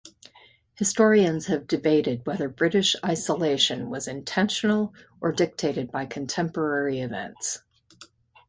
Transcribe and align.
Historians 0.73 1.45
have 1.45 1.67
debated 1.67 2.25
whether 2.25 2.49
British 2.49 2.95
isolation 3.05 3.87
was 3.91 4.07
intentional 4.07 4.95
or 5.21 5.31
dictated 5.31 5.91
by 5.91 6.07
contemporary 6.07 7.01
events. 7.01 7.59